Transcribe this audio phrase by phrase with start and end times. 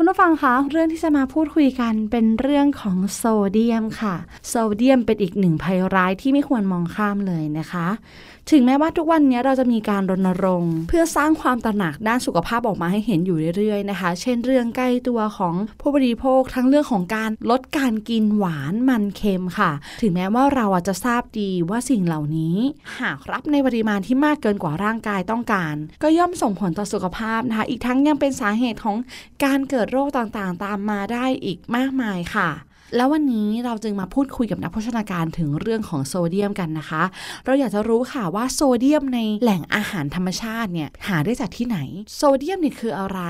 [0.00, 4.14] คุณผู้ฟังคะเรื่องที่จะมาพูดคุยกันเป็นเรื่องของโซเดียมค่ะ
[4.48, 7.86] โซเดียมเป็นอีกหนึ่งภัยร้ายที่ไม่ควรมองข้ามเลยนะคะ
[8.52, 19.70] ถึงแม้ว่าทุกวันนี้เราจะมีการรณรงค์ เพื่อสร้างความตระหนักด้านสุขภาพออกมาให้เห็นอยู่เรื่อยๆนะคะ เช่นเรื่องใกล้ตัวของผู้บริโภคทั้งเรื่องของการลดการกินหวานมันเค็มค่ะ
[20.02, 22.56] ถึงแม้ว่าเราจะทราบดีว่าสิ่งเหล่านี้
[23.00, 28.96] หากรับในปริมาณที่มากเกินกว่าร่างกายต้องการ ก็ย่อมส่งผลต่อสุขภาพนะคะ อีกทั้งยังเป็นสาเหตุของ
[29.44, 32.50] การเกิดโรคต่างๆ ตามมาได้อีกมากมายค่ะ
[32.96, 37.02] แล้ววันนี้เราจึงมาพูดคุยกับนักโภชนาการถึงเรื่องของโซเดียมกันนะคะ
[37.44, 41.78] เราอยากจะรู้ค่ะว่าโซเดียมในแหล่งอาหารธรรมชาติเนี่ยหาได้จากที่ไหน
[42.16, 43.20] โซเดียมเนี่ยคืออะไร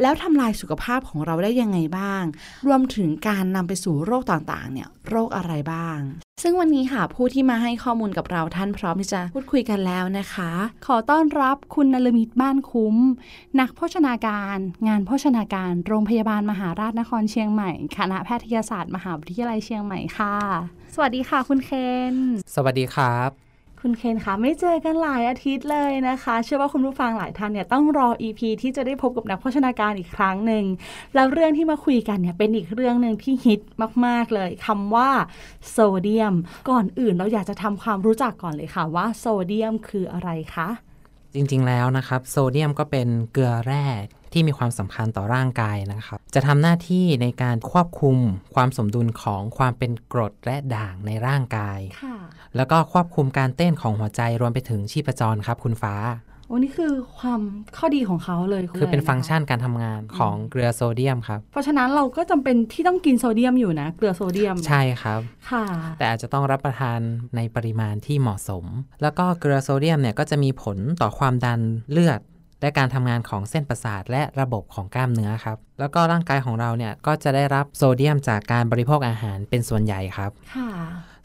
[0.00, 2.22] แล้วทำลายสุขภาพของเราได้ยังไงบ้าง
[2.66, 5.98] รวมถึงการนำไปสู่โรคต่างๆ เนี่ยโรคอะไรบ้าง
[6.42, 10.50] ซึ่งวันนี้ค่ะผู้ที่มาให้ข้อมูลกับเราท่านพร้อมที่จะพูดคุยกันแล้วนะคะ
[10.86, 12.96] ขอต้อนรับคุณนลมิตบ้านคุ้ม
[13.60, 20.36] นักโภชนาการ งานโภชนาการ โรงพยาบาลมหาราชนครเชียงใหม่ คณะแพทยศาสตร์มหาวิทยาลัยเชียงใหม่ค่ะ
[20.94, 21.70] สวัสดีค่ะ คุณเค
[22.12, 22.14] น
[22.54, 23.30] สวัสดีครับ
[23.84, 30.64] คุณเคนคะไม่เจอกันหลายอาทิตย์เลยนะคะ เชื่อว่าคุณผู้ฟังหลายท่านเนี่ยต้องรอ EP ที่จะได้พบกับนักโภชนาการอีกครั้งหนึ่ง
[31.14, 33.60] แล้วเรื่องที่มาคุยกันเนี่ยเป็นอีกเรื่องหนึ่งที่ฮิต
[34.06, 35.10] มาก ๆ เลยคำว่า
[35.70, 36.34] โซเดียม
[36.70, 40.68] ก่อนอื่นเราอยากจะทำความรู้จักก่อนเลยค่ะว่าโซเดียมคืออะไรคะ
[41.34, 43.84] จริงๆแล้วนะครับ โซเดียมก็เป็นเกลือแร่
[44.32, 48.16] ที่มีความสำคัญต่อร่างกายนะครับ จะทำหน้าที่ในการควบคุม
[48.54, 52.16] ความสมดุลของความเป็นกรดและด่างในร่างกายค่ะ
[52.56, 55.94] แล้วก็ควบคุมการเต้นของหัวใจรวมไปถึงชีพจรครับคุณฟ้า
[56.50, 57.40] โอ้นี่คือความ
[57.76, 65.20] ข้อดีของเขาเลย คือเป็นลยะะฟังก์ชันการทำงานของเกลือโซเดียมครับ เพราะฉะนั้นเราก็จำเป็นที่ต้องกินโซเดียมอยู่นะ เกลือโซเดียม ใช่ครับ
[65.50, 65.64] ค่ะ
[65.98, 67.00] แต่อาจจะต้องรับประทาน
[67.36, 68.64] ในปริมาณที่เหมาะสม
[69.02, 71.60] แล้วก็เกลือโซเดียมเนี่ยก็จะมีผลต่อความดัน
[71.90, 72.20] เลือด
[72.60, 80.70] และการทำงานของเส้นประสาทและระบบของกล้ามเนื้อครับ แล้วก็ร่างกายของเราเนี่ยก็จะได้รับโซเดียมจากการบริโภคอาหารเป็นส่วนใหญ่ครับค่ะ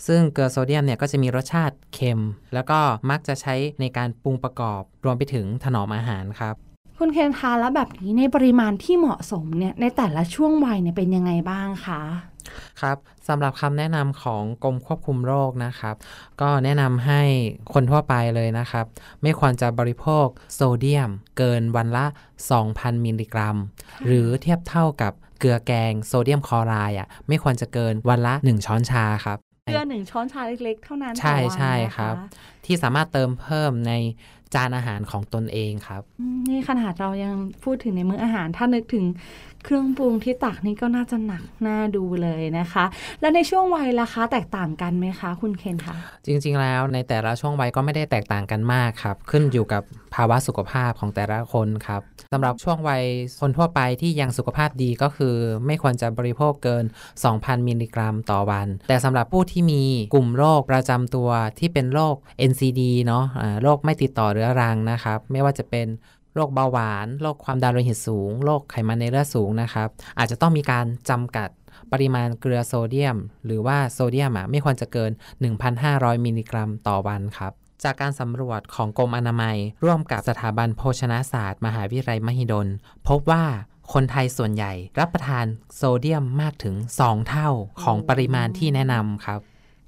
[0.08, 2.22] ซึ่งเกลือโซเดียมเนี่ยก็จะมีรสชาติเค็ม
[2.54, 2.80] แล้วก็
[3.10, 6.56] มักจะใช้ในการปรุงประกอบ รวมไปถึงถนอมอาหารครับ
[7.00, 12.02] คุณเคนคะแล้วแบบนี้ในปริมาณที่เหมาะสมเนี่ยในแต่ละช่วงวัยเนี่ยเป็นยังไงบ้างคะ
[12.82, 12.98] ครับ
[13.28, 15.96] สำหรับคำแนะนำของกรมควบคุมโรคนะครับ
[16.42, 17.22] ก็แนะนำให้
[17.74, 18.86] คนทั่วไปเลยนะครับ
[19.22, 22.06] ไม่ควรจะบริโภคโซเดียม เกินวันละ
[22.56, 23.58] 2,000 มิลลิกรัม
[24.08, 32.16] หรือเทียบเท่ากับเกลือแกงโซเดียมคลอไรด์อะไม่ควรจะเกินวันละ 1 ช้อนชาครับเกลือหนึ่งช้อนชาเล็กๆ เท่านั้นใช่ต่อวันใช่นะะครับ
[32.66, 33.94] ที่สามารถเติมเพิ่มใน
[34.56, 39.06] จานอาหารของตนเองครับอืมนี่ขนาดเรายังพูดถึงในมื้ออาหารถ้านึกถึง
[39.66, 42.86] เครื่องปรุงที่ตักนี่ก็น่าจะหนักน่าดูเลยนะคะ
[43.22, 45.96] แล้วในช่วงวัยล่ะคะ แตกต่างกันไหมคะ คุณเคนคะ
[46.26, 49.84] จริง ๆ แล้วในแต่ละช่วงวัยก็ไม่ได้แตกต่างกันมากครับ ขึ้นอยู่กับ
[50.16, 52.02] ภาวะสุขภาพของแต่ละคนครับ
[52.34, 53.04] สำหรับช่วงวัย
[53.42, 56.84] คนทั่วไปที่ยังสุขภาพดีก็คือ ไม่ควรจะบริโภคเกิน
[57.26, 59.84] 2,000 มิลลิกรัมต่อวัน แต่สำหรับผู้ที่มี
[60.14, 62.16] กลุ่มโรคประจำตัวที่เป็นโรค
[62.50, 63.26] NCD เนาะ
[63.64, 65.88] โรคไม่ติดต่อเรื้อรังนะครับ ไม่ว่าจะเป็น
[66.36, 71.50] โรคเบาหวาน โรคความดันโลหิตสูง โรคไขมันในเลือดสูงนะครับ อาจจะต้องมีการจำกัด
[71.92, 75.12] ปริมาณเกลือโซเดียม หรือว่าโซเดียมอะไม่ควรจะเกิน
[75.68, 77.52] 1,500 มิลลิกรัมต่อวันครับ
[77.84, 82.68] จากการสำรวจของกรมอนามัย ร่วมกับสถาบันโภชนาการศาสตร์ มหาวิทยาลัยมหิดล
[83.08, 83.44] พบว่า
[83.94, 85.46] คนไทยส่วนใหญ่รับประทาน
[85.76, 87.50] โซเดียมมากถึง 2 เท่า
[87.84, 89.40] ของปริมาณที่แนะนำครับ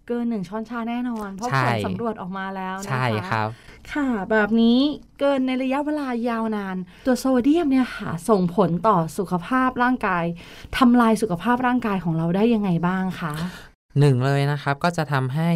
[0.07, 3.50] เกินหนึ่งช้อนชาแน่นอน เพราะใช่ผลสำรวจออกมาแล้วนะคะใช่ครับ
[3.94, 4.80] ค่ะแบบนี้
[5.19, 10.25] เกินในระยะเวลายาวนาน ตัวโซเดียมเนี่ยค่ะ ส่งผลต่อสุขภาพร่างกาย
[10.77, 13.33] ทำลายสุขภาพร่างกายของเราได้ยังไงบ้างคะ
[14.00, 15.51] หนึ่งเลยนะครับก็จะทำให้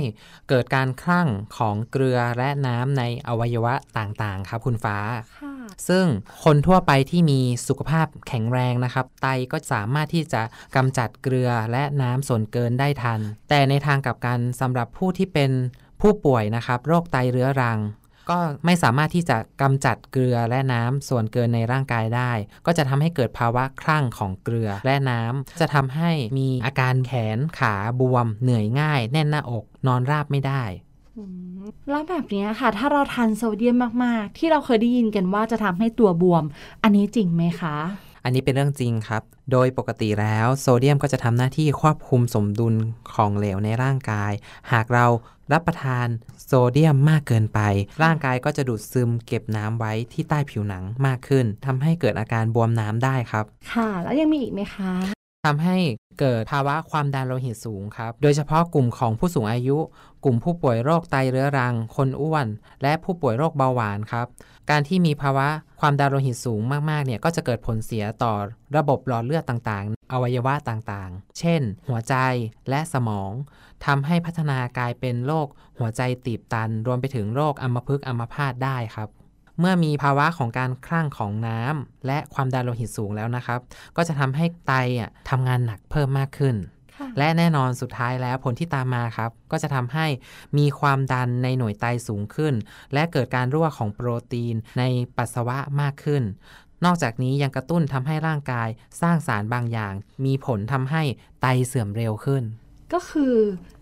[0.49, 1.27] เกิดการคั่ง
[1.57, 4.97] ของเกลือและน้ำในอวัยวะต่างๆ ครับคุณฟ้า
[5.39, 5.50] ค่ะ
[5.89, 6.05] ซึ่ง
[6.43, 10.41] คนทั่วไปที่มีสุขภาพแข็งแรงนะครับ ไตก็สามารถที่จะ
[10.75, 13.19] กำจัดเกลือและน้ำส่วนเกินได้ทัน
[13.49, 15.51] แต่ในทางกลับกันสำหรับผู้ที่เป็น
[16.01, 17.79] ผู้ป่วยนะครับ โรคไตเรื้อรัง
[18.29, 22.31] ก็ไม่สามารถที่จะกำจัดเกลือและน้ำส่วนเกินในร่างกายได้
[22.65, 30.63] ก็จะทำให้เกิดภาวะคลั่งของเกลือและน้ำจะทำให้มีอาการแขนขาบวม เหนื่อยง่าย แน่นหน้าอก นอนราบไม่ได้
[31.89, 36.43] แล้วแบบเนี้ยค่ะ ถ้าเราทานโซเดียมมาก ๆ ที่เราเคยได้ยินกันว่าจะทำให้ตัวบวม
[36.83, 37.77] อันนี้จริงไหมคะ
[38.23, 42.75] อันนี้เป็นเรื่องจริงครับ โดยปกติแล้วโซเดียมก็จะทำหน้าที่ควบคุมสมดุล
[43.13, 44.31] ของเหลวในร่างกาย
[44.71, 45.05] หากเรา
[45.53, 46.07] รับประทาน
[46.45, 47.59] โซเดียมมากเกินไป
[48.03, 55.77] ร่างกายก็จะดูดซึมเก็บน้ำไว้ที่ใต้ผิวหนังมากขึ้นทำให้เกิดอาการบวมน้ำได้ครับ ค่ะ แล้วยังมีอีกไหมคะ ทำให้
[56.19, 59.77] เกิดภาวะความดันโลหิตสูงครับ โดยเฉพาะกลุ่มของผู้สูงอายุ
[60.23, 62.47] กลุ่มผู้ป่วยโรคไตเรื้อรัง คนอ้วน
[62.83, 64.27] และผู้ป่วยโรคเบาหวานครับ
[64.69, 65.47] การที่มีภาวะ
[65.79, 68.33] ความดันโลหิตสูงมากๆ เนี่ยก็จะเกิดผลเสียต่อ
[68.77, 72.15] ระบบหลอดเลือดต่างๆ อวัยวะต่างๆ เช่น หัวใจ
[72.69, 73.31] และสมอง
[73.85, 75.47] ทำให้พัฒนากลายเป็นโรค
[75.77, 79.09] หัวใจตีบตัน รวมไปถึงโรคอัมพฤกษ์อัมพาตได้ครับ
[79.61, 83.59] เมื่อมีภาวะของการคลั่งของน้ำและความดันโลหิตสูงแล้วนะครับ
[83.97, 86.55] ก็จะทำให้ไตอะทำงานหนักเพิ่มมากขึ้น
[86.97, 90.05] ค่ะและแน่นอนสุดท้ายแล้วผลที่ตามมาครับ ก็จะทำให้
[90.57, 92.53] มีความดันในหน่วยไตสูงขึ้น
[92.93, 94.83] และเกิดการรั่วของโปรตีนใน
[95.17, 96.23] ปัสสาวะมากขึ้น
[96.85, 98.67] นอกจากนี้ยังกระตุ้นทำให้ร่างกาย
[99.01, 99.93] สร้างสารบางอย่าง
[100.25, 101.03] มีผลทำให้
[101.41, 102.43] ไตเสื่อมเร็วขึ้น
[102.93, 103.33] ก็คือ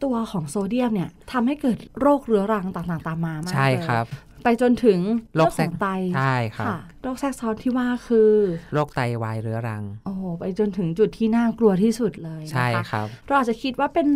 [0.04, 4.06] ตัวของโซเดียมเนี่ยทำให้เกิดโรคเรื้อรังต่างๆตามมามากใช่เลยครับ
[4.44, 5.00] ไปจนถึง
[5.36, 5.88] โรคเรื่องของไต
[6.18, 8.32] ใช่ครับค่ะโรคแทรกซ้อนที่ว่าคือ
[8.74, 14.08] โรคไตวายเรื้อรัง โอ้โหไปจนถึงจุดที่น่ากลัวที่สุดเลยนะคะใช่ครับ เราอาจจะคิดว่าเป็น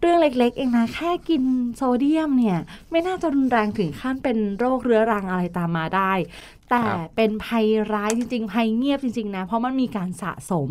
[0.00, 1.42] เรื่องเล็กๆ เองนะ แค่กิน
[1.76, 6.12] โซเดียมเนี่ย ไม่น่าจะรุนแรงถึงขั้นเป็นโรคเรื้อรังอะไรตามมาได้
[6.70, 10.70] แต่ครับเป็นภัยร้ายจริง ๆ ภัยเงียบจริง ๆ นะ เพราะมันมีการสะสม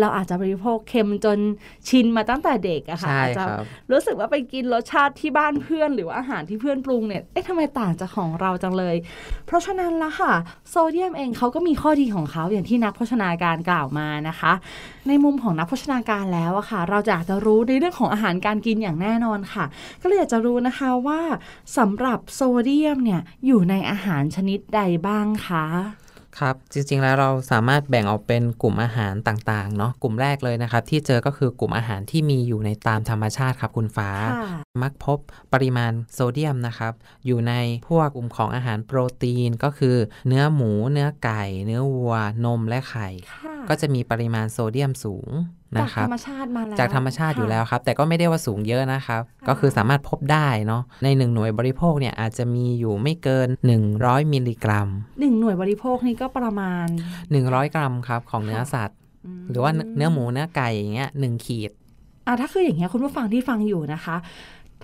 [0.00, 1.38] เราอาจจะบริโภคเค็มจน
[1.88, 8.96] ชินมาตั้งแต่เด็กอะค่ะใช่อาจจะครับรู้สึกว่าไปกินรสชาติที่บ้านเพื่อนหรือว่าอาหารที่เพื่อนปรุงเนี่ย เอ๊ะทำไมต่างจากของเราจังเลย
[9.46, 10.32] เพราะฉะนั้นละค่ะ
[10.70, 14.52] โซเดียมเองเขาก็มีข้อดีของเขาอย่างที่นักโภชนาการกล่าวมานะคะ
[15.08, 19.64] ในมุมของนักโภชนาการแล้วอะค่ะ เราจะอยากจะรู้ในเรื่องของอาหารการกินอย่างแน่นอนค่ะ
[20.02, 21.20] ก็เลยอยากจะรู้นะคะว่า
[21.78, 25.64] สำหรับโซเดียมเนี่ยอยู่ในอาหารชนิดใดบ้างคะ
[26.38, 34.48] ครับ จริงๆ แล้วเราสามารถแบ่งออกเป็นกลุ่มอาหารต่างๆ เนาะกลุ่มแรกเลยนะครับ ที่เจอก็คือกลุ่มอาหารที่มีอยู่ในตามธรรมชาติครับคุณฟ้าค่ะ
[34.82, 35.18] มักพบ
[35.52, 36.92] ปริมาณโซเดียมนะครับ
[37.26, 37.52] อยู่ใน
[37.88, 39.96] พวกกลุ่มของอาหารโปรตีนก็คือ
[40.26, 45.28] เนื้อหมู เนื้อไก่ เนื้อวัว นมและไข่ค่ะก็จะมีปริมาณโซเดียมสูง
[45.65, 53.48] จา นะกครัธบรรมชาติมาแล้วจากธรรมชาติอยู่แล้วค่ะครับ แต่ก็ไม่ได้ว่าสูงเยอะนะครับค่ะก็คือสามารถพบได้เนาะในหนึ่งหน่วยบริโภคเนี่ยอาจจะมีอยู่ไม่เกิน
[53.90, 54.88] 100 มิลลิกรัม
[55.20, 56.86] หนึ่งหน่วยบริโภคนี่ก็ประมาณ
[57.30, 58.98] 100 กรัมครับของเนื้อสัตว์
[59.42, 61.70] มหรือว่าเนื้อหมูเนื้อไก่อย่างเงี้ยหนึ่งขีด
[62.26, 64.16] อะถ้าคืออย่างเงี้ยคุณผู้ฟังที่ฟังอยู่นะคะ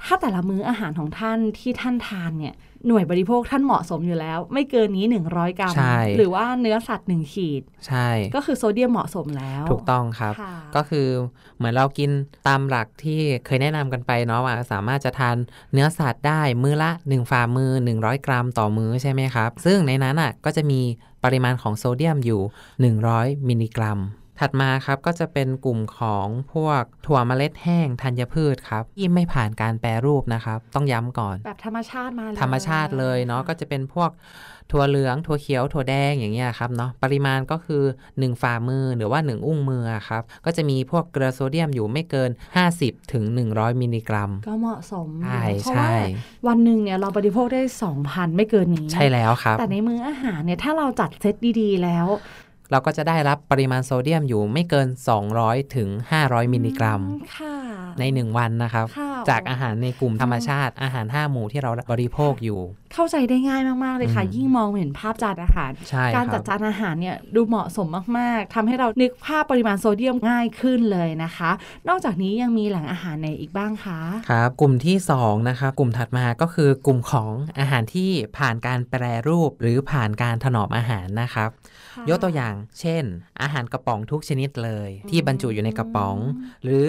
[0.06, 2.54] ถ้าแต่ละมื้ออาหารของท่านที่ท่านทานเนี่ย
[2.86, 11.08] หน่วยบริโภคท่านเหมาะสมอยู่แล้ว ไม่เกินนี้ 100 กรัมใช่หรือว่าเนื้อสัตว์ 1 ขีด ใช่ ก็คือโซเดียมเหมาะสมแล้ว ถูกต้องครับค่ะก็คือ
[11.56, 12.10] เหมือนเรากิน
[12.48, 15.36] ตามหลักที่เคยแนะนำกันไปเนาะว่าสามารถจะทาน
[15.72, 17.70] เนื้อสัตว์ได้มื้อละ 1 ฝ่ามือ
[18.00, 20.80] 100 กรัมต่อมื้อใช่ไหมครับ ซึ่งในนั้นอะก็จะมี
[21.24, 22.40] ปริมาณของโซเดียมอยู่
[22.94, 24.00] 100 มิลลิกรัม
[24.40, 34.10] ถัดมาครับก็จะเป็นกลุ่มของพวกถั่วเมล็ดแห้งธัญพืชครับที่ไม่ผ่านการแปรรูปนะครับ ต้องย้ำก่อน แบบธรรมชาติมาเลยธรรมชาติเลยเนาะก็จะเป็นพวก
[34.72, 42.30] ถั่วเหลืองถั่วเขียวถั่วแดงอย่างเงี้ยครับเนาะปริมาณก็คือ 1 ฝ่ามือหรือว่า 1 อุ้งมือครับก็จะมีพวกเกลือโซเดียมอยู่ไม่เกิน
[42.70, 47.62] 50ถึง100 มิลลิกรัม ก็เหมาะสมใช่เพราะใช่ว่าวันหนึ่งเนี่ยเราบริโภคได้
[47.98, 52.06] 2,000 ไม่เกินนี้ ใช่แล้วครับ แต่ในมื้ออาหารเนี่ยถ้าเราจัดเซตดีๆแล้ว
[52.72, 54.88] เราก็จะได้รับปริมาณโซเดียมอยู่ไม่เกิน
[55.30, 55.88] 200ถึง
[56.22, 57.54] 500 มิลลิกรัมอืค่ะ
[57.98, 62.60] ใน 1 วันนะครับค่ะจากอาหารในกลุ่มธรรมชาติอาหาร 5 หมู่ที่เราบริโภคอยู่
[62.94, 71.50] เข้าใจได้ง่ายมาก ๆ เลยค่ะอืมยิ่งมองเห็นภาพจานอาหารใช่การคจัรัดบจานอาหารเนี่ยดูเหมาะสมมาก ๆทำให้เรานึกภาพปริมาณโซเดียมง่ายขึ้นเลยนะคะ
[71.88, 77.30] นอกจากนี้ยังมีแหล่งอาหารไหนอีกบ้างคะครับ กลุ่มที่2นะครับกลุ่มถัดมาก็คือกลุ่มของ
[77.60, 81.48] อาหารที่ผ่านการแปรรูปหรือผ่านการถนอมอาหารนะครับ
[81.94, 83.04] ค่ะยกตัวอย่าง เช่น
[83.42, 86.16] อาหารกระป๋องทุกชนิดเลย ที่บรรจุอยู่ในกระป๋อง
[86.64, 86.86] หรือ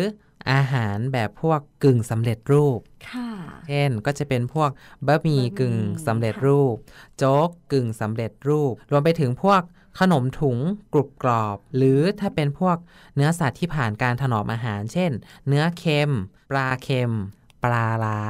[0.51, 2.79] อาหารแบบพวกกึ่งสำเร็จรูป
[3.11, 3.29] ค่ะ
[3.67, 4.69] เช่นก็จะเป็นพวก
[5.07, 5.75] บะหมี่บะหมี่กึ่ง
[6.07, 6.75] สำเร็จค่ะรูป
[7.17, 9.61] โจ๊กกึ่งสำเร็จรูป รวมไปถึงพวก
[9.99, 10.57] ขนมถุง
[10.93, 12.77] กรุบกรอบ หรือถ้าเป็นพวก
[13.15, 15.11] เนื้อสัตว์ที่ผ่านการถนอมอาหาร เช่น
[15.47, 16.11] เนื้อเค็ม
[16.51, 17.11] ปลาเค็ม
[17.63, 18.21] ปลาล้า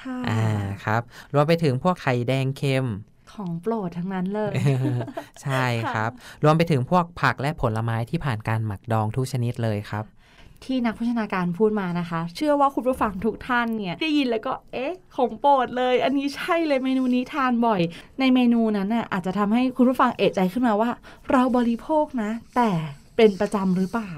[0.00, 0.42] ค่ะอ่า
[0.84, 1.02] ครับ
[1.34, 2.86] รวมไปถึงพวกไข่แดงเค็ม
[3.32, 4.52] ของโปรดทั้งนั้นเลย
[5.42, 6.10] ใช่ครับ
[6.44, 10.04] รวมไปถึงพวกผักและผลไม้ที่ผ่านการหมักดองทุกชนิดเลยครับ
[10.64, 17.80] ที่นักโภชนาการพูดมานะคะ เชื่อว่าคุณผู้ฟังทุกท่านเนี่ยได้ยินแล้วก็เอ๊ะของโปรดเลย อันนี้ใช่เลยเมนูนี้ทานบ่อย
[18.20, 20.90] ในเมนูนั้นน่ะอาจจะทำให้คุณผู้ฟังเอะใจขึ้นมาว่า
[21.30, 22.70] เราบริโภคนะ แต่
[23.16, 24.12] เป็นประจำหรือเปล่า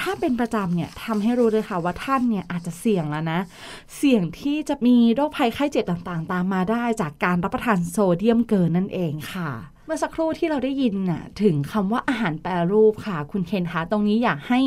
[0.00, 3.40] ถ้าเป็นประจำเนี่ยทำให้รู้เลยค่ะว่าท่านเนี่ยอาจจะเสี่ยงแล้วนะ
[3.96, 9.50] เสี่ยงที่จะมีโรคภัยไข้เจ็บต่างๆ ตามมาได้จากการรับประทานโซเดียมเกินนั่นเองค่ะ
[9.86, 14.60] เมื่อสักครู่ที่เราได้ยินน่ะถึงคำว่าอาหารแปรรูปค่ะ คุณเคนคะตรงนี้อยากให้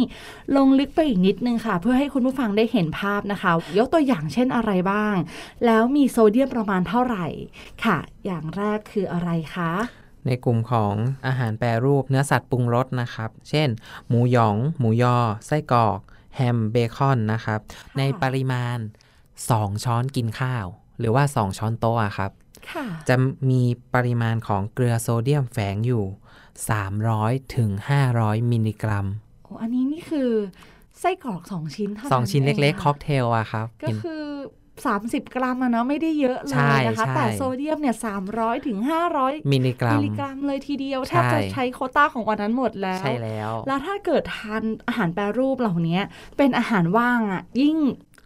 [0.56, 5.16] ลงลึกไปอีกนิดนึงค่ะ เพื่อให้คุณผู้ฟังได้เห็นภาพนะคะ ยกตัวอย่างเช่นอะไรบ้าง
[5.66, 7.28] แล้วมีโซเดียมประมาณเท่าไหร่
[7.86, 9.72] ค่ะ อย่างแรกคืออะไรคะ
[10.26, 10.94] ในกลุ่มของ
[11.28, 13.70] อาหารแปรรูปเนื้อสัตว์ปรุงรสนะครับ เช่น
[14.08, 16.00] หมูหยอง หมูยอ ไส้กรอก
[16.36, 17.60] แฮม เบคอนนะครับ
[17.98, 18.78] ในปริมาณ
[19.30, 20.68] 2 ช้อนกินข้าว
[21.00, 22.32] หรือว่า 2 ช้อนโต๊ะอะครับ
[22.72, 23.16] ค่ะจะ
[23.50, 23.62] มี
[23.94, 26.04] ปริมาณของเกลือโซเดียมแฝงอยู่
[26.80, 27.72] 300ถึง
[28.12, 29.06] 500 มิลลิกรัม
[29.44, 30.32] โอ้อันนี้นี่คือ
[31.00, 34.24] ไส้กรอกสองชิ้นเท่านั้นสองชิ้นเล็กๆงะค็อกเทลอะครับ ก็เห็นคือ
[34.90, 37.96] 30 กรัมอะเนาะไม่ได้เยอะเลใช่ยนะคะใช่แต่โซเดียมเนี่ย
[38.32, 38.78] 300ถึง
[39.16, 46.00] 500 มิลลิกรัมิลมลิกรัมเลยทีเดียวแทใช่บจะใช้โควต้าของวันนั้นหมดแล้ว ใช่แล้ว แล้วถ้าเกิดทานอาหารแปรรูปเหล่านี้
[46.38, 47.78] เป็นอาหารว่างอะยิ่ง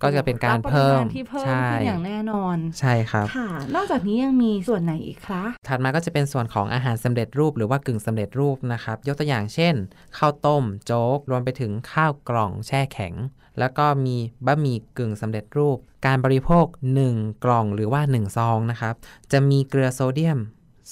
[0.03, 9.75] ก็จะเป็นการบปเพิ่มณที่เพิ่มใช่ขึ้นอย่างแน่นอน ใช่ครับค่ะ นอกจากนี้ยังมีส่วนไหนอีกคะถัดมาก็จะเป็นส่วนของอาหารสำเร็จรูปหรือว่ากึ่งสำเร็จรูปนะครับ ยกตัวอย่างเช่น
[10.17, 13.13] ข้าวต้ม โจ๊ก รวมไปถึงข้าวกล่องแช่แข็ง
[13.59, 16.65] แล้วก็มีบะหมี่กึ่งสำเร็จรูป การบริโภค
[17.05, 18.93] 1 กล่องหรือว่า 1 ซองนะครับ
[19.31, 20.39] จะมีเกลือโซเดียม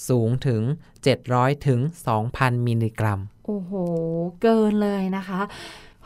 [0.10, 0.62] สูงถึง
[1.13, 1.80] 700ถึง
[2.24, 3.72] 2,000 มิลลิกรัม โอ้โห
[4.41, 5.41] เกินเลยนะคะ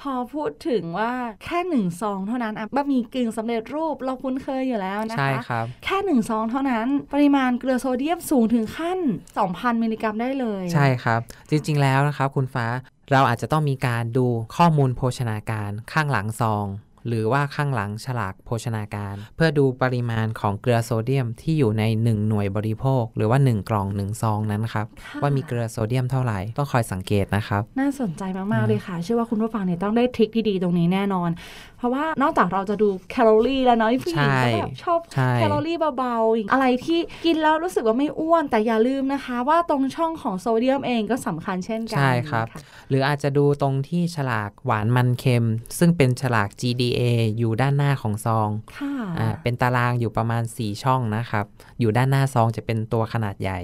[0.01, 1.11] พอพูดถึงว่า
[1.43, 8.99] แค่หนึ่งซองเท่านั้นอะบะหมี่กึ่งสำเร็จรูปเราคุ้นเคยอยู่แล้วนะคะใช่ครับแค่หนึ่งซองเท่านั้นปริมาณเกลือโซเดียมสูงถึงขั้น
[9.41, 12.67] 2,000 มิลลิกรัมได้เลย ใช่ครับ จริง ๆ แล้วนะครับคุณฟ้า
[13.11, 16.65] เราอาจจะต้องมีการดูข้อมูลโภชนาการข้างหลังซอง
[17.07, 31.29] หรือว่าข้างหลังฉลากโภชนาการ เพื่อดูปริมาณของเกลือโซเดียมที่อยู่ใน 1 หน่วยบริโภค หรือว่า 1 กล่อง 1 ซองนั้นครับค่ะว่ามีเกลือโซเดียมเท่าไหร่ต้องคอยสังเกตนะครับ น่าสนใจอืมากมๆเลยค่ะ เชื่อว่าคุณผู้ฟังเนี่ยต้องได้ทริคดีๆตรงนี้แน่นอน
[31.77, 45.45] เพราะว่านอกจากเราจะดูแคลอรี่แล้วเนาะผู้หญิงก็แบบชอบใช่แคลอรี่เบาๆอะไรที่กินแล้วรู้สึกว่าไม่อ้วน แต่อย่าลืมนะคะ ว่าตรงช่องของโซเดียมเองก็สำคัญเช่นกันใช่ครับะหรืออาจจะดูตรงที่ฉลากหวานมันเค็ม
[45.79, 47.01] ซึ่งเป็นฉลาก GDA
[47.37, 51.45] อยู่ด้านหน้าของซองค่ะอ่าเป็นตารางอยู่ประมาณ 4 ช่องนะครับ
[51.79, 53.59] อยู่ด้านหน้าซองจะเป็นตัวขนาดใหญ่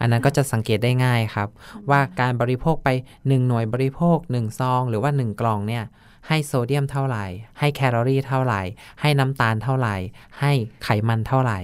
[0.00, 1.48] อันนั้นก็จะสังเกตได้ง่ายครับ
[1.90, 5.84] ว่าการบริโภคไป 1 หน่วยบริโภค 1 ซอง หรือว่า 1 กล่องเนี่ย
[6.28, 7.24] ให้โซเดียมเท่าไหร่
[7.58, 8.60] ให้แคลอรี่เท่าไหร่
[9.00, 9.94] ให้น้ำตาลเท่าไหร่
[10.40, 10.52] ให้
[10.84, 11.58] ไขมันเท่าไหร่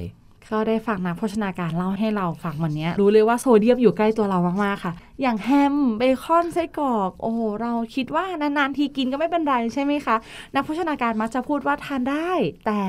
[0.52, 10.16] ก็ได้ฟังนักโภชนาการเล่าให้เราฟังวันนี้ รู้เลยว่าโซเดียมอยู่ใกล้ตัวเรามาก ๆ ค่ะ อย่างแฮมเบคอนไส้กรอก โอ้โห เราคิดว่านาน ๆ ทีกินก็ไม่เป็นไรใช่ไหมคะ
[10.54, 12.30] นักโภชนาการมักจะพูดว่าทานได้
[12.66, 12.82] แต่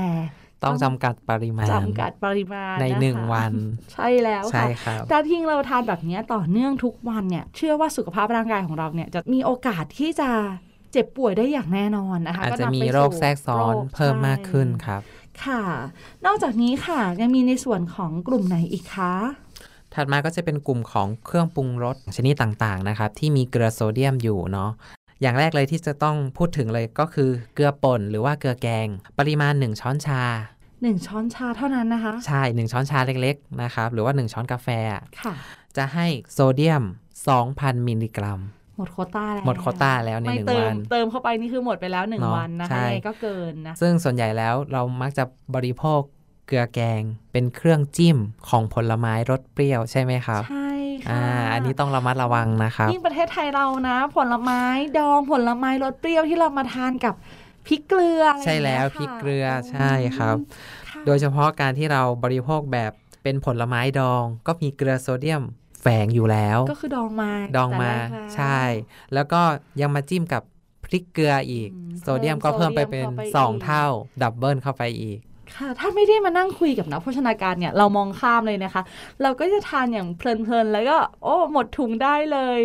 [0.64, 3.52] ต้องจำกัดปริมาณจำกัดปริมาณในนะคะหนึ่งวัน
[3.94, 10.30] ใช่แล้วใช่ค่ะครับถ้าทิ้งเราทานแบบนี้ต่อเนื่องทุกวันเนี่ย เชื่อว่าสุขภาพร่างกายของเราเนี่ยจะมีโอกาสที่จะ
[10.94, 15.02] เจ็บป่วยได้อย่างแน่นอนนะคะอาจก็จะนำมีไปโรคสู่แทรกซ้อนโรคเพิ่มมากขึ้นใช่ครับ
[15.44, 15.64] ค่ะ
[16.26, 19.14] นอกจากนี้ค่ะยังมีในส่วนของกลุ่มไหนอีกคะ
[19.94, 24.72] ถัดมาก็จะเป็นกลุ่มของเครื่องปรุงรสชนิดต่างๆนะครับ ที่มีเกลือโซเดียมอยู่เนาะ
[25.22, 28.88] อย่างแรกเลยที่จะต้องพูดถึงเลยก็คือเกลือป่นหรือว่าเกลือแกง
[29.20, 30.24] ปริมาณ 1 ช้อนชา
[30.82, 35.34] หนึ่งช้อนชาเท่านั้นนะคะ ใช่ 1 ช้อนชาเล็กๆนะครับหรือว่า 1 ช้อนกาแฟอะค่ะ
[35.78, 36.84] จะให้โซเดียม
[37.36, 38.40] 2,000 มิลลิกรัม
[38.78, 45.24] หมดโควต้าแล้วหมดโควต้าแล้วในไม่หนึ่งเติวัมนเติมเข้าไปนี่คือหมดไปแล้วหนึ่งเนอะวันนะคะใช่ยังไงก็เกินนะซึ่งส่วนใหญ่แล้วเรามักจะ
[45.56, 46.02] บริโภค
[46.48, 47.02] เกลือแกง
[47.32, 48.18] เป็นเครื่องจิ้ม
[48.50, 50.70] ของผลไม้รสเปรี้ยวใช่ไหมครับใช่
[51.06, 51.22] ค่ะอ่า
[51.54, 54.62] อันนี้ต้องระมัดระวังนะครับยิ่งประเทศไทยเรานะ ผลไม้
[54.98, 57.16] ดองผลไม้รสเปรี้ยวที่เรามาทานกับ
[57.68, 60.36] พริกเกลืออะไรใช่แล้วอย่างพริงี้ยกค่ะเกลือใช่ครับ
[60.90, 62.92] ค่ะโดยเฉพาะการที่เราบริโภคแบบ
[63.24, 65.44] เป็นผลไม้ดองก็มีเกลือโซเดียม
[65.82, 68.60] แฝงอยู่แล้ว ก็คือดองมาดองมาแต่แรกแล้วใช่
[69.14, 69.42] แล้วก็
[69.82, 70.44] ยังมาจิ้มกับ
[70.86, 73.86] พริกเกลืออีกอืมโซเดียมก็เพิ่เพิ่มไปเป็นโซเดียมเข้าไปอีก2เท่า
[74.22, 75.20] double เข้าไปอีก
[75.56, 78.84] ค่ะถ้าไม่ได้มานั่งคุยกับนักโภชนาการเนี่ยเรามองข้ามเลยนะคะ
[79.22, 82.60] เราก็จะทานอย่างเพลินๆ แล้วก็ โอ้ หมดถุงได้เลย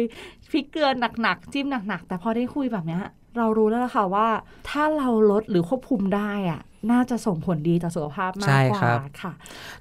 [0.51, 0.89] พริกเกลือ
[1.23, 3.03] หนักๆ จิ้มหนักๆ แต่พอได้คุยแบบเนี้ย
[3.37, 4.29] เรารู้แล้วล่ะค่ะว่า
[4.69, 9.33] ถ้าเราลดหรือควบคุมได้อะน่าจะส่งผลดีต่อสุขภาพมาใช่กกครัว่าบค่ะ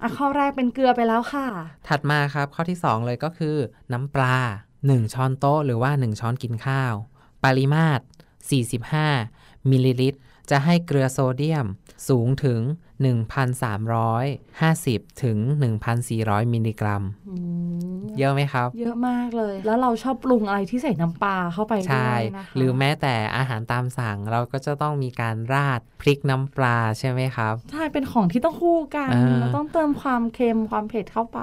[0.02, 1.48] อะ ข้อแรกเป็นเกลือไปแล้วค่ะ
[1.88, 3.56] ถัดมาครับข้อที่ 2 เลยก็คือ
[3.94, 4.38] น้ำปลา
[4.76, 6.94] 1 ช้อนโต๊ะหรือว่า 1 ช้อนกินข้าว
[7.44, 8.04] ปริมาตร
[8.86, 10.20] 45 มิลลิลิตร
[10.50, 11.66] จะให้เกลือโซเดียม
[12.10, 12.60] สูงถึง
[13.04, 15.38] 1,350 ถึง
[15.96, 17.36] 1,400 มิลลิกรัมอื
[17.96, 31.40] มเยอะไหมครับ เยอะมากเลย แล้วเราชอบปรุงอะไรที่ใส่น้ำปลาเข้าไปด้ใช่วยนะคะหรือแม้แต่อาหารตามสั่งเราก็จะต้องมีการราดพริกน้ำปลาใช่ไหมครับ ใช่ เป็นของที่ต้องคู่กันอ่าเราต้องเติมความเค็มความเผ็ดเข้าไป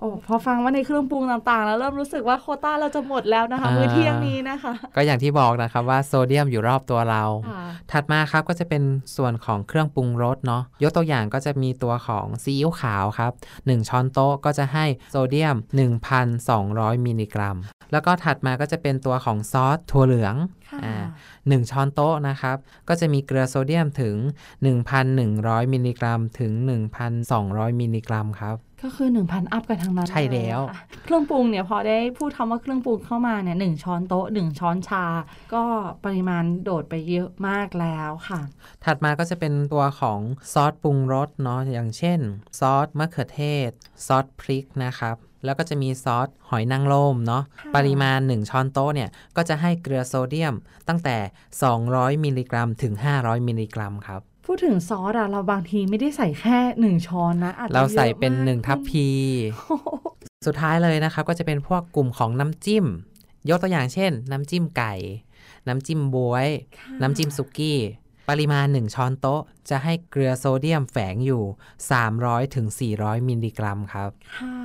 [0.00, 7.62] โอ้พอฟังว่าในเครื่องปรุงต่างๆ แล้วเริ่มรู้สึกว่าโควต้าเราจะหมดแล้วนะคะ มื้อเที่ยงนี้นะคะ ก็อย่างที่บอกนะครับว่าโซเดียมอยู่รอบตัวเราค่ะ
[7.92, 8.82] ถัดมาครับก็จะเป็น
[9.16, 15.56] ส่วนของเครื่องปรุงรสเนาะยกตัวอย่างก็จะมีตัวของซีอิ๊วขาวครับ 1 ช้อนโต๊ะก็จะให้โซเดียม
[16.30, 17.56] 1,200 มิลลิกรัม
[17.92, 20.34] แล้วก็ถัดมาก็จะเป็นตัวของซอสถั่วเหลือง
[20.70, 20.94] ค่ะอ่า
[21.36, 22.56] 1ช้อนโต๊ะนะครับ
[22.88, 24.16] ก็จะมีเกลือโซเดียมถึง
[24.94, 26.52] 1,100 มิลลิกรัม ถึง
[27.16, 35.04] 1,200 มิลลิกรัมครับ ก็คือ 1,000 up กันทั้งนั้นใช่แล้วเลยนะคะเครื่องปรุงเนี่ยพอได้พูดคำว่าเครื่องปรุงเข้ามาเนี่ยหนึ่งช้อนโต๊ะหนึ่งช้อนชา
[35.54, 35.64] ก็
[36.04, 38.40] ปริมาณโดดไปเยอะมากแล้วค่ะ
[38.84, 40.20] ถัดมาก็จะเป็นตัวของ
[40.52, 42.20] ซอสปรุงรสเนาะอย่างเช่น
[42.58, 43.70] ซอสมะเขือเทศ
[44.06, 50.54] ซอสพริกนะครับแล้วก็จะมีซอสหอยนางรมเนาะค่ะปริมาณ 1 ช้อนโต๊ะเนี่ย ก็จะให้เกลือโซเดียม
[50.88, 51.16] ตั้งแต่
[51.72, 59.08] 200 มิลลิกรัม ถึง 500 มิลลิกรัมครับ พูดถึงซอสอะเราบางทีไม่ได้ใส่แค่หนึ่งช้อนนะอาจจะเราใส่ยอะเป็นมาก1ทัพพี
[59.52, 59.88] โอ้โห
[60.46, 62.86] สุดท้ายเลยนะครับ ก็จะเป็นพวกกลุ่มของน้ำจิ้ม
[63.48, 64.94] ยกตัวอย่างเช่น น้ำจิ้มไก่
[65.68, 67.78] น้ำจิ้มบวยค่ะน้ำจิ้มสุกี้
[68.28, 71.42] ปริมาณ 1 ช้อนโต๊ะ จะให้เกลือโซเดียมแฝงอยู่
[71.98, 72.66] 300ถึง
[72.98, 74.58] 400 มิลลิกรัมครับ ค่ะ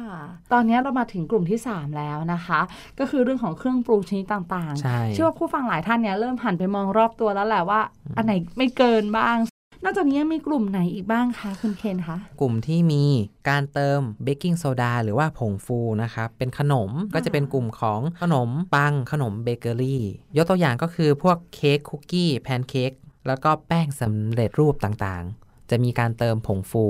[0.51, 2.59] ตอนนี้เรามาถึงกลุ่มที่ 3 แล้วนะคะ
[2.99, 7.81] ก็คือเรื่องของเครื่องปรุงชนิดต่างๆใช่เชื่อว่าผู้ฟังหลายท่านเนี่ยเริ่มหันไปมองรอบตัวแล้วแหละว่า
[8.17, 9.37] อันไหนไม่เกินบ้าง
[9.83, 13.03] นอกจากนี้ยังมีกลุ่มไหนอีกบ้างคะคุณเคนคะ กลุ่มที่มี
[13.49, 20.03] การเติมเบกกิ้งโซดาหรือว่าผงฟูนะครับ เป็นขนมก็จะเป็นกลุ่มของขนมปังขนมเบเกอรี่
[20.37, 22.91] ยกตัวอย่างก็คือพวกเค้กคุกกี้แพนเค้ก
[23.27, 26.85] แล้วก็แป้งสำเร็จรูปต่างๆ จะมีการเติมผงฟู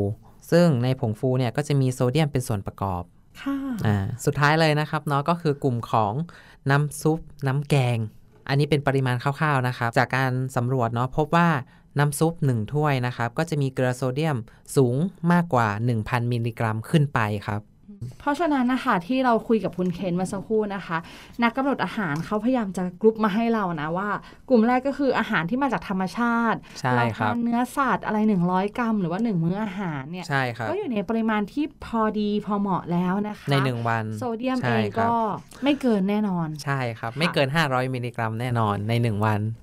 [0.51, 3.03] ซึ่งในผงฟูเนี่ยก็จะมีโซเดียมเป็นส่วนประกอบ
[3.41, 6.13] ค่ะอ่าสุดท้ายเลยนะครับเนาะก็คือกลุ่มของ
[6.69, 7.97] น้ำซุปน้ำแกง
[8.47, 11.47] อันนี้เป็นปริมาณคร่าวๆนะครับ จากการสำรวจเนาะพบว่า
[11.97, 14.37] น้ำซุป 1 ถ้วยนะครับ ก็จะมีเกลือโซเดียม
[14.75, 14.95] สูง
[15.31, 15.67] มากกว่า
[15.99, 17.61] 1,000 มิลลิกรัมขึ้นไปครับ
[18.19, 20.97] เพราะฉะนั้นนะคะที่เราคุยกับคุณเคนเมาสักครู่นะคะ
[21.43, 24.09] นักกำหนดอาหารเขาพยายามจะกรุ๊ปมาให้เรานะว่า
[24.49, 35.13] กลุ่มแรกก็คืออาหารที่มาจากธรรมชาติใช่เราครับทานเนื้อสัตว์อะไร 100 กรัม หรือว่า 1 มื้ออาหารเนี่ยใช่ครับก็อยู่ในปริมาณที่พอดีพอเหมาะแล้วนะคะใน 1 วันโซเดียมใช่เองครับก็
[35.63, 39.62] ไม่เกินแน่นอนใช่ครับ ไม่เกิน 500มิลลิกรัมแน่นอนใน 1 วันค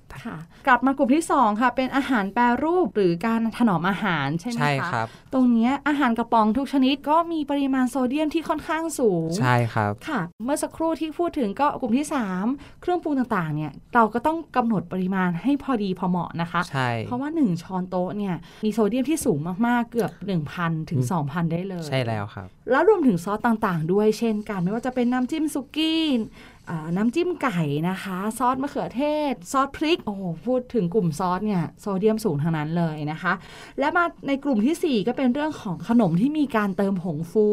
[0.67, 12.05] กลับมากลุ่มที่ 2 ค่ะ เป็นอาหารแปรรูปหรือการถนอมอาหารใช่ไหมคะใช่ครับ ตรงเนี้ยอาหารกระป๋องทุกชนิดก็มีปริมาณโซเดียมที่ค่อนข้างสูง ใช่ครับค่ะ เมื่อสักครู่ที่พูดถึงก็กลุ่มที่
[12.43, 20.11] 3 เครื่องปรุงต่างๆเนี่ยเราก็ต้องกำหนดปริมาณให้พอดีพอเหมาะนะคะใช่เพราะว่า 1 ช้อนโต๊ะเนี่ยมีโซเดียมที่สูงมากๆเกือบ
[20.51, 26.50] 1,000 ถึง 2,000 ได้เลย ใช่แล้วครับ แล้วรวมถึงซอสต่างๆ ด้วยเช่นกัน ไม่ว่าจะเป็นน้ำจิ้มซุกี้อ่า
[26.95, 33.33] น้ำจิ้มไก่นะคะ ซอสมะเขือเทศ ซอสพริก โอ้โห พูดถึงกลุ่มซอสเนี่ยโซเดียมสูงทั้งนั้นเลยนะคะ
[33.79, 37.47] และมาในกลุ่มทีสี่ 4 ก็เป็นเรื่องของขนมที่มีการเติมผงฟู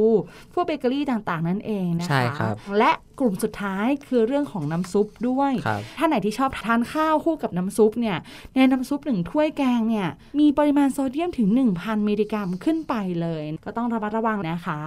[0.53, 8.17] พวกเบเกอรี่ต่างๆ นั่นเองนะคะใช่ครับและกลุ่มสุดท้ายคือเรื่องของน้ำซุปด้วยครับถ้าไหนที่ชอบทานข้าวคู่กับน้ำซุปเนี่ย
[8.55, 14.81] ในน้ำซุปหนึ่งถ้วยแกงเนี่ย มีปริมาณโซเดียมถึง 1,000 มิลลิกรัมขึ้นไปเลย ก็ต้องระมัดระวังนะคะ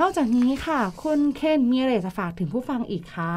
[0.00, 3.32] นอกจากนี้ค่ะ คุณเคนมีอะไรจะฝากถึงผู้ฟังอีกคะ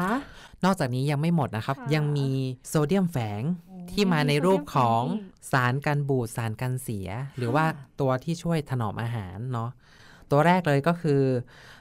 [0.64, 2.30] นอกจากนี้ยังไม่หมดนะครับค่ะยังมี
[2.68, 3.42] โซเดียมแฝง
[3.90, 5.02] ที่มาในรูปของ
[5.52, 7.64] สารกันบูดสารกันเสีย หรือว่า
[8.00, 9.70] ตัวที่ช่วยถนอมอาหารเนาะ
[10.30, 11.22] ตัวแรกเลยก็คือ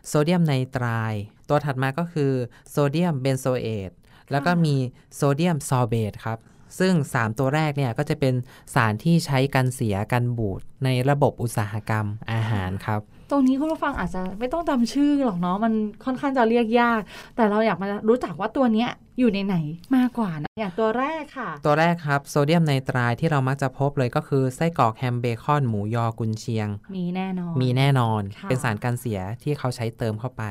[0.07, 1.13] โซเดียมไนไตราย
[1.49, 2.31] ตัวถัดมาก็คือ
[2.69, 3.91] โซเดียมเบนโซเอต
[4.31, 4.75] แล้วก็มี
[5.15, 6.39] โซเดียมซอร์เบตครับ
[6.79, 8.33] ซึ่ง 3 ตัวแรกเนี่ยก็จะเป็น
[8.73, 15.73] สารที่ใช้กันเสียกันบูดในระบบอุตสาหกรรมอาหารครับ ตรงนี้คุณผู้ฟังอาจจะไม่ต้องจำชื่อหรอกเนาะมัน
[16.05, 17.01] ค่อนข้างจะเรียกยาก
[17.35, 18.89] แต่เราอยากมารู้จักว่าตัวเนี้ย
[19.19, 19.55] อยู่ในไหน
[19.95, 30.43] มากกว่านะอย่างตัวแรกค่ะ ตัวแรกครับโซเดียมไนไตรท์ที่เรามักจะพบเลยก็คือไส้กรอกแฮมเบคอนหมูยอกุนเชียง มีแน่นอน มีแน่นอนค่ะเป็นสารกันเสียที่เขาใช้เติมเข้าไป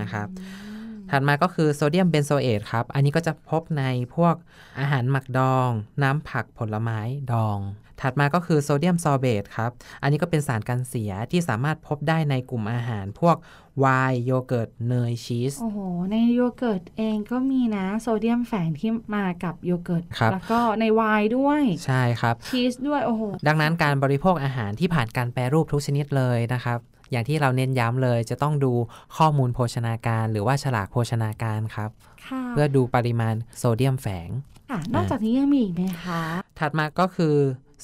[0.00, 4.34] นะครับอืมถัดมาก็คือโซเดียมเบนโซเอตครับ อันนี้ก็จะพบในพวก
[4.80, 5.70] อาหารหมักดอง
[6.02, 7.00] น้ำผักผลไม้
[7.32, 7.58] ดอง
[8.02, 9.70] ถัดมาก็คือโซเดียมซอร์เบตครับ
[10.02, 13.36] อันนี้ก็เป็นสารกันเสียที่สามารถพบได้ในกลุ่มอาหาร พวก
[13.80, 15.78] ไวน์โยเกิร์ตเนยชีส โอ้โห
[16.12, 26.78] ในโยเกิร์ตเองก็มีนะ โซเดียมแฝงที่มากับโยเกิร์ตครับแล้วก็ในไวน์ด้วย ใช่ครับ ชีสด้วย โอ้โห ดังนั้นการบริโภคอาหารที่ผ่านการแปรรูปทุกชนิดเลยนะครับ
[27.10, 28.72] อย่างที่เราเน้นย้ำเลยจะต้องดู
[29.16, 31.90] ข้อมูลโภชนาการ หรือว่าฉลากโภชนาการครับ
[32.26, 34.28] ค่ะเพื่อดูปริมาณโซเดียมแฝง
[34.70, 36.22] ค่ะนอกจากนี้ยังมีอีกไหมคะ
[36.58, 37.34] ถัดมาก็คือ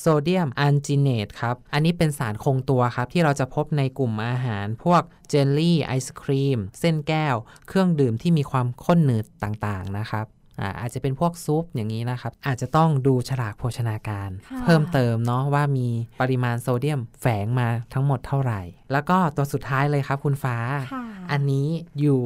[0.01, 7.37] โซเดียมอันจิเนตครับ อันนี้เป็นสารคงตัวครับ ที่เราจะพบในกลุ่มอาหาร พวกเจลลี่ ไอศครีม เส้นแก้ว
[7.69, 10.27] เครื่องดื่มที่มีความข้นหนืดต่างๆนะครับ
[10.61, 15.89] อ่าอาจจะเป็นพวกซุปอย่างนี้นะครับ อาจจะต้องดูฉลากโภชนาการค่ะเพิ่มเติมเนาะว่ามี
[16.21, 18.61] ปริมาณโซเดียมแฝงมาทั้งหมดเท่าไหร่
[18.93, 20.57] แล้วก็ตัวสุดท้ายเลยครับคุณฟ้า
[20.93, 21.69] ค่ะอันนี้
[22.01, 22.21] อยู่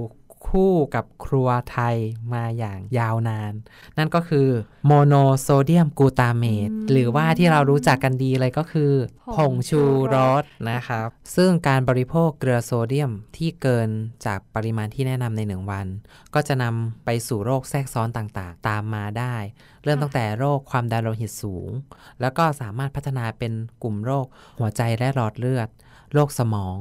[0.48, 1.96] คู่กับครัวไทย
[2.34, 3.52] มาอย่างยาวนาน
[3.98, 4.48] นั่นก็คือ
[4.86, 8.92] โมโนโซเดียมกลูตาเมตอืมหรือว่าที่เรารู้จักกันดีเลยก็คือ
[9.34, 9.82] ผผงงชูชู
[10.14, 13.88] รรสสนะครับ ซึ่งการบริโภคเกลือโซเดียมที่เกิน
[14.26, 15.86] จากปริมาณที่แนะนำในหนึ่งวัน
[16.34, 19.36] ก็จะนำไปสู่โรคแทรกซ้อนต่างๆ ตามมาได้
[19.84, 21.70] เริ่มตั้งแต่โรคความดันโลหิตสูง
[22.20, 23.52] แล้วก็สามารถพัฒนาเป็น
[23.82, 24.26] กลุ่มโรค
[24.58, 25.68] หัวใจและหลอดเลือด
[26.12, 26.76] โรคสมอง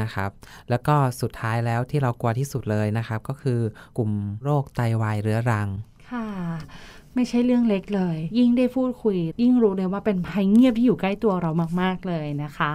[0.00, 0.30] นะครับ
[0.70, 3.60] แล้วก็สุดท้ายแล้วที่เรากลัวที่สุดเลยนะครับ ก็คือ
[3.96, 4.10] กลุ่ม
[4.42, 5.68] โรคไตวายเรื้อรัง
[6.10, 6.26] ค่ะ
[7.14, 12.72] ไม่ใช่เรื่องเล็กเลย ยิ่งได้พูดคุย ยิ่งรู้เลยว่าเป็นภัยเงียบที่อยู่ใกล้ตัวเรามาก ๆ เลยนะคะ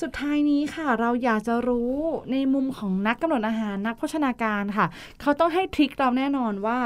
[0.00, 1.92] สุดท้ายนี้ค่ะ เราอยากจะรู้
[2.32, 4.86] ในมุมของนักกำหนดอาหารนักโภชนาการค่ะ
[5.20, 6.78] เขาต้องให้ทริคเราแน่นอนว่า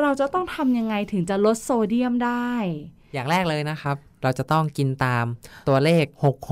[0.00, 2.50] เราจะต้องทำยังไงถึงจะลดโซเดียมได้
[3.14, 5.24] อย่างแรกเลยนะครับ เราจะต้องกินตาม
[5.68, 6.04] ตัวเลข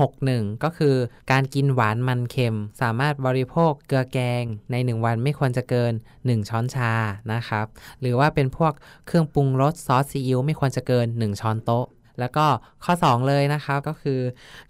[0.09, 0.95] 661 ก็คือ
[1.31, 6.93] การกินหวานมันเค็ม สามารถบริโภคเกลือแกงใน 1 วันไม่ควรจะเกิน 1 ช้อนชา
[7.33, 7.65] นะครับ
[8.01, 8.73] หรือว่าเป็นพวก
[9.07, 11.85] เครื่องปรุงรสซอสซีอิ๊วไม่ควรจะเกิน 1 ช้อนโต๊ะ
[12.19, 12.45] แล้วก็
[12.83, 14.21] ข้อ 2 เลยนะครับก็คือ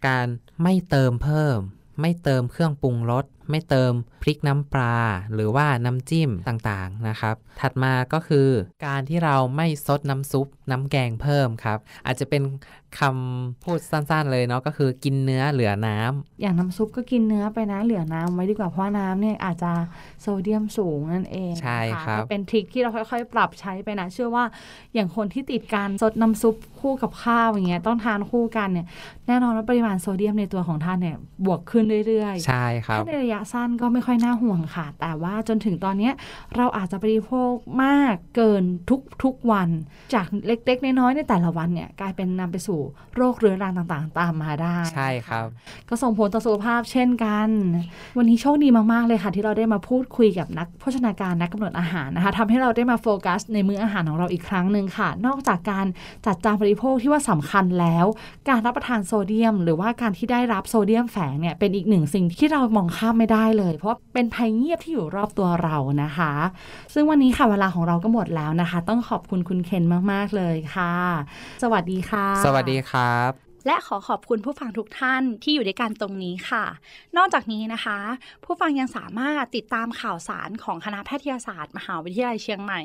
[0.08, 0.26] การ
[0.62, 1.58] ไม่เติมเพิ่ม
[2.02, 4.98] ไม่เติมเครื่องปรุงรส ไม่เติมพริกน้ำปลา
[5.34, 8.50] หรือว่าน้ำจิ้มต่างๆนะครับ ถัดมาก็คือ
[8.86, 12.42] การที่เราไม่ซดน้ำซุปน้ำแกงเพิ่มครับ อาจจะเป็น
[13.00, 19.72] คำพูดสั้นๆเลยเนาะก็คือกินเนื้อเหลือน้ำอย่างน้ำซุปก็กินเนื้อไปนะเหลือน้ำไว้ดีกว่าเพราะว่าน้ำเนี่ยอาจจะ
[20.22, 24.44] โซเดียมสูงนั่นเองใช่นะะครับก็เป็นทริคที่เราค่อยๆ ปรับใช้ไปนะเชื่อว่า
[24.94, 28.88] อย่างคนที่ติดการซดน้ำซุปคู่กับข้าวอย่างเงี้ยต้องทานคู่กันเนี่ย
[29.28, 36.14] แน่นอนว่าปริมาณโซเดียมในตัวของท่านเนี่ยบวกขึ้นเรื่อยๆใช่ครับถ้าในระยะสั้นก็ไม่ค่อยน่าห่วงค่ะ แต่ว่าจนถึงตอนเนี้ย
[36.56, 37.52] เราอาจจะบริโภค
[37.84, 39.70] มากเกินทุกทุกวัน
[40.14, 42.80] จากเล็กๆน้อยๆในแต่ละวันเนี่ยกลายเป็นนำไปสู่
[43.16, 45.48] โรคเรื้อรังต่างๆ ตามมาได้ ใช่ครับ
[45.90, 47.50] ก็ส่งผลต่อสุขภาพเช่นกัน
[48.18, 55.86] วันนี้โชคดีมากๆเลยค่ะ ที่เราได้มาพูดคุยกับนักโภชนาการนักกำหนดอาหารนะคะทำให้เราได้มาโฟกัสในมื้ออาหารของเราอีกครั้งหนึ่งค่ะ นอกจากการ
[56.26, 58.06] จัดจานบริโภคที่ว่าสำคัญแล้ว
[58.50, 66.32] การรับประทานโซเดียม หรือว่าการที่ได้รับโซเดียมแฝงเนี่ยเป็นอีกหนึ่งสิ่งที่เรามองข้ามไม่ได้เลย เพราะเป็นภัยเงียบที่อยู่รอบตัวเรานะคะ
[66.94, 70.94] ซึ่งวันนี้ค่ะเวลาของเราก็หมดแล้วนะคะ ต้องขอบคุณคุณเคนมากๆเลยค่ะ
[71.64, 73.32] สวัสดีค่ะ สวัสดีครับ
[73.68, 76.66] และขอขอบคุณผู้ฟังทุกท่านที่อยู่ด้วยกันตรงนี้ค่ะ
[77.18, 78.00] นอกจากนี้นะคะ
[78.44, 82.82] ผู้ฟังยังสามารถติดตามข่าวสารของคณะแพทยศาสตร์ มหาวิทยาลัยเชียงใหม่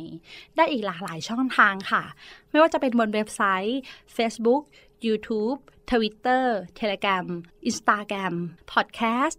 [0.57, 2.05] ได้อีกหลากหลายช่องทางค่ะ
[2.51, 3.81] ไม่ว่าจะเป็นบนเว็บไซต์
[4.17, 4.63] Facebook
[5.07, 5.59] YouTube
[5.91, 6.45] Twitter
[6.79, 7.27] Telegram
[7.69, 8.35] Instagram
[8.73, 9.39] Podcast